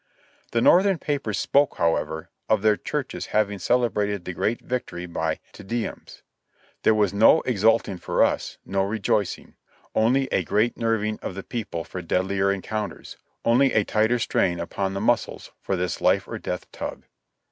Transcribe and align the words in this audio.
The 0.49 0.61
Northern 0.61 0.97
papers 0.97 1.37
spoke, 1.37 1.77
however, 1.77 2.31
of 2.49 2.63
their 2.63 2.75
churches 2.75 3.27
having 3.37 3.59
celebrated 3.59 4.25
the 4.25 4.33
great 4.33 4.59
victory 4.59 5.05
by 5.05 5.39
'*Te 5.53 5.61
Deums." 5.63 6.23
There 6.81 6.95
was 6.95 7.13
no 7.13 7.41
exulting 7.41 7.99
for 7.99 8.23
us, 8.23 8.57
no 8.65 8.81
rejoicing— 8.81 9.53
only 10.03 10.27
a 10.31 10.43
great 10.43 10.75
nerving 10.75 11.19
of 11.21 11.35
the 11.35 11.43
people 11.43 11.83
for 11.83 12.01
deadlier 12.01 12.51
encounters; 12.51 13.17
only 13.45 13.73
a 13.73 13.83
tighter 13.83 14.17
strain 14.17 14.59
upon 14.59 14.95
the 14.95 15.01
muscles 15.01 15.51
for 15.61 15.75
this 15.75 16.01
life 16.01 16.27
or 16.27 16.39
death 16.39 16.71
tug. 16.71 17.03